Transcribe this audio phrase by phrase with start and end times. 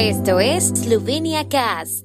[0.00, 2.04] Esto es Slovenia Cast.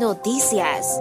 [0.00, 1.00] Noticias.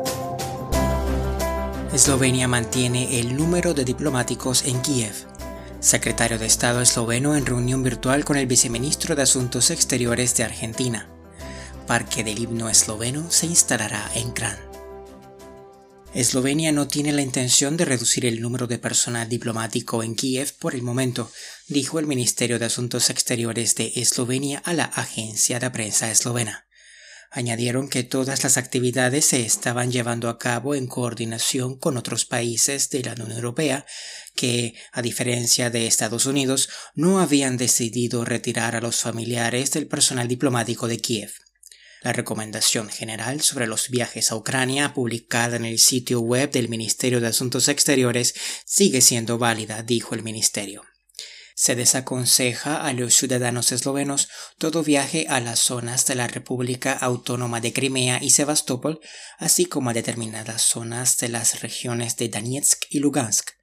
[1.91, 5.15] Eslovenia mantiene el número de diplomáticos en Kiev.
[5.79, 11.09] Secretario de Estado esloveno en reunión virtual con el viceministro de Asuntos Exteriores de Argentina.
[11.87, 14.68] Parque del himno esloveno se instalará en Kran.
[16.15, 20.73] Eslovenia no tiene la intención de reducir el número de personal diplomático en Kiev por
[20.73, 21.31] el momento,
[21.67, 26.67] dijo el Ministerio de Asuntos Exteriores de Eslovenia a la agencia de prensa eslovena.
[27.29, 32.89] Añadieron que todas las actividades se estaban llevando a cabo en coordinación con otros países
[32.89, 33.85] de la Unión Europea
[34.35, 40.27] que, a diferencia de Estados Unidos, no habían decidido retirar a los familiares del personal
[40.27, 41.33] diplomático de Kiev.
[42.01, 47.19] La recomendación general sobre los viajes a Ucrania, publicada en el sitio web del Ministerio
[47.19, 48.35] de Asuntos Exteriores,
[48.65, 50.83] sigue siendo válida, dijo el ministerio.
[51.55, 57.59] Se desaconseja a los ciudadanos eslovenos todo viaje a las zonas de la República Autónoma
[57.59, 59.01] de Crimea y Sebastopol,
[59.37, 63.58] así como a determinadas zonas de las regiones de Donetsk y Lugansk.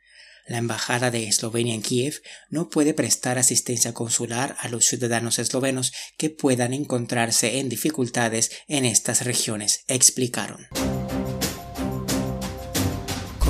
[0.47, 5.93] La Embajada de Eslovenia en Kiev no puede prestar asistencia consular a los ciudadanos eslovenos
[6.17, 10.69] que puedan encontrarse en dificultades en estas regiones, explicaron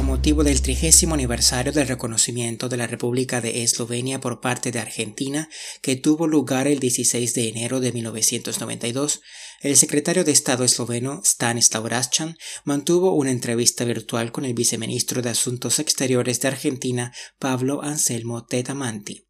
[0.07, 5.48] motivo del trigésimo aniversario del reconocimiento de la República de Eslovenia por parte de Argentina,
[5.83, 9.21] que tuvo lugar el 16 de enero de 1992,
[9.63, 15.31] el secretario de Estado esloveno Stanislav Raschan mantuvo una entrevista virtual con el viceministro de
[15.31, 19.26] Asuntos Exteriores de Argentina, Pablo Anselmo Tetamanti.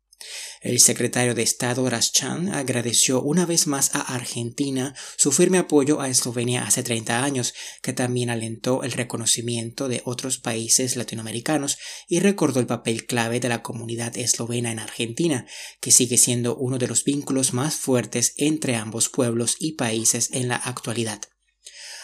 [0.61, 6.09] El secretario de Estado Raschan agradeció una vez más a Argentina su firme apoyo a
[6.09, 12.61] Eslovenia hace 30 años, que también alentó el reconocimiento de otros países latinoamericanos y recordó
[12.61, 15.47] el papel clave de la comunidad eslovena en Argentina,
[15.81, 20.49] que sigue siendo uno de los vínculos más fuertes entre ambos pueblos y países en
[20.49, 21.21] la actualidad.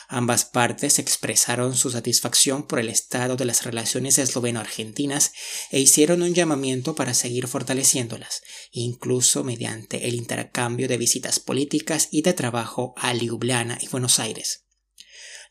[0.08, 5.32] Ambas partes expresaron su satisfacción por el estado de las relaciones esloveno-argentinas
[5.70, 12.22] e hicieron un llamamiento para seguir fortaleciéndolas, incluso mediante el intercambio de visitas políticas y
[12.22, 14.64] de trabajo a Ljubljana y Buenos Aires.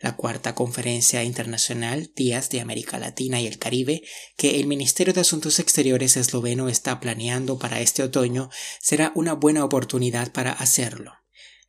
[0.02, 4.02] La cuarta conferencia internacional Días de América Latina y el Caribe,
[4.36, 9.64] que el Ministerio de Asuntos Exteriores esloveno está planeando para este otoño, será una buena
[9.64, 11.21] oportunidad para hacerlo.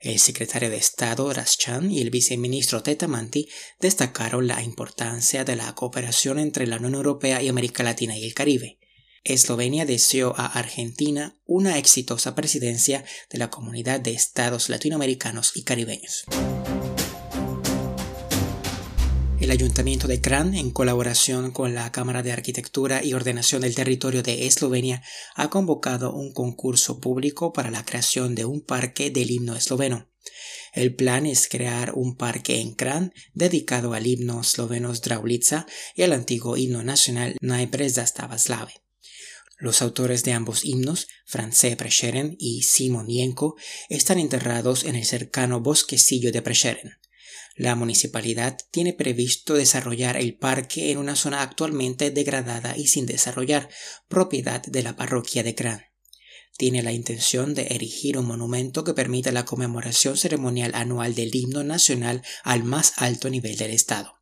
[0.02, 3.48] El secretario de Estado Raschan y el viceministro Tetamanti
[3.80, 8.34] destacaron la importancia de la cooperación entre la Unión Europea y América Latina y el
[8.34, 8.80] Caribe.
[9.22, 16.24] Eslovenia deseó a Argentina una exitosa presidencia de la Comunidad de Estados Latinoamericanos y Caribeños.
[19.42, 24.22] El Ayuntamiento de Kran, en colaboración con la Cámara de Arquitectura y Ordenación del Territorio
[24.22, 25.02] de Eslovenia,
[25.34, 30.08] ha convocado un concurso público para la creación de un parque del himno esloveno.
[30.72, 35.66] El plan es crear un parque en Kran dedicado al himno esloveno Draulica
[35.96, 37.96] y al antiguo himno nacional Najbrez
[38.36, 38.74] Slave.
[39.58, 43.56] Los autores de ambos himnos, Francé Prešeren y Simon Jenko,
[43.88, 47.02] están enterrados en el cercano bosquecillo de Prešeren.
[47.54, 53.68] La municipalidad tiene previsto desarrollar el parque en una zona actualmente degradada y sin desarrollar,
[54.08, 55.82] propiedad de la parroquia de Kran.
[56.56, 61.64] Tiene la intención de erigir un monumento que permita la conmemoración ceremonial anual del himno
[61.64, 64.14] nacional al más alto nivel del Estado.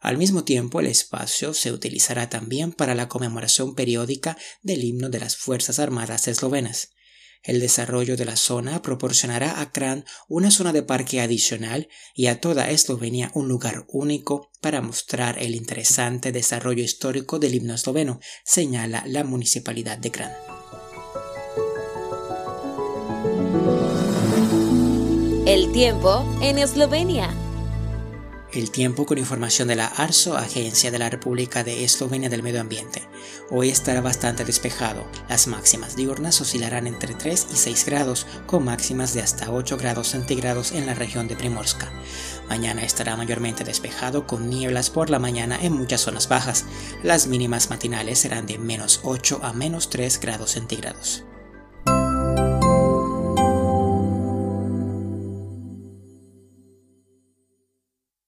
[0.00, 5.20] Al mismo tiempo, el espacio se utilizará también para la conmemoración periódica del himno de
[5.20, 6.90] las Fuerzas Armadas eslovenas.
[7.42, 12.40] El desarrollo de la zona proporcionará a Kran una zona de parque adicional y a
[12.40, 19.04] toda Eslovenia un lugar único para mostrar el interesante desarrollo histórico del himno esloveno, señala
[19.06, 20.32] la municipalidad de Kran.
[25.46, 27.34] El tiempo en Eslovenia.
[28.50, 32.62] El tiempo con información de la ARSO, Agencia de la República de Eslovenia del Medio
[32.62, 33.06] Ambiente.
[33.50, 35.06] Hoy estará bastante despejado.
[35.28, 40.08] Las máximas diurnas oscilarán entre 3 y 6 grados, con máximas de hasta 8 grados
[40.08, 41.92] centígrados en la región de Primorska.
[42.48, 46.64] Mañana estará mayormente despejado con nieblas por la mañana en muchas zonas bajas.
[47.02, 51.22] Las mínimas matinales serán de menos 8 a menos 3 grados centígrados.